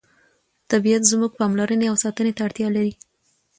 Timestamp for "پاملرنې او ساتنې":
1.39-2.31